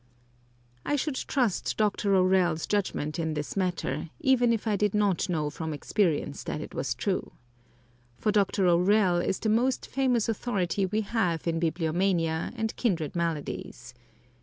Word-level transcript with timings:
I 0.83 0.95
should 0.95 1.13
trust 1.13 1.77
Dr. 1.77 2.15
O'Rell's 2.15 2.65
judgment 2.65 3.19
in 3.19 3.35
this 3.35 3.55
matter, 3.55 4.09
even 4.19 4.51
if 4.51 4.65
I 4.65 4.75
did 4.75 4.95
not 4.95 5.29
know 5.29 5.51
from 5.51 5.73
experience 5.73 6.41
that 6.45 6.59
it 6.59 6.73
was 6.73 6.95
true. 6.95 7.33
For 8.17 8.31
Dr. 8.31 8.65
O'Rell 8.65 9.17
is 9.17 9.37
the 9.37 9.49
most 9.49 9.85
famous 9.85 10.27
authority 10.27 10.87
we 10.87 11.01
have 11.01 11.45
in 11.47 11.59
bibliomania 11.59 12.51
and 12.55 12.75
kindred 12.77 13.15
maladies. 13.15 13.93